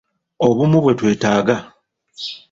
Obumu 0.47 0.77
bwe 0.83 0.93
twetaaga. 0.99 1.55